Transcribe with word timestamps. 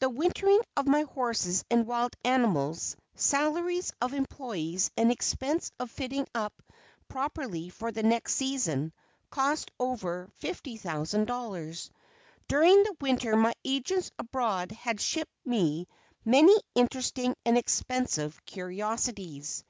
The 0.00 0.08
wintering 0.08 0.60
of 0.78 0.88
my 0.88 1.02
horses 1.02 1.62
and 1.70 1.86
wild 1.86 2.14
animals, 2.24 2.96
salaries 3.16 3.92
of 4.00 4.14
employees 4.14 4.90
and 4.96 5.12
expense 5.12 5.70
of 5.78 5.90
fitting 5.90 6.26
up 6.34 6.62
properly 7.06 7.68
for 7.68 7.92
the 7.92 8.02
next 8.02 8.36
season, 8.36 8.94
cost 9.28 9.70
over 9.78 10.30
$50,000. 10.40 11.90
During 12.48 12.82
the 12.82 12.96
winter 12.98 13.36
my 13.36 13.52
agents 13.62 14.10
abroad 14.18 14.72
have 14.72 15.02
shipped 15.02 15.36
me 15.44 15.86
many 16.24 16.56
interesting 16.74 17.36
and 17.44 17.58
expensive 17.58 18.42
curiosities. 18.46 19.64